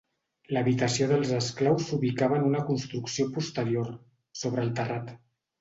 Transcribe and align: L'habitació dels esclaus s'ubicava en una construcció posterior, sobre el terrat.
L'habitació 0.55 1.09
dels 1.11 1.33
esclaus 1.39 1.85
s'ubicava 1.89 2.39
en 2.39 2.47
una 2.49 2.63
construcció 2.71 3.29
posterior, 3.37 3.93
sobre 4.45 4.65
el 4.69 4.77
terrat. 4.81 5.17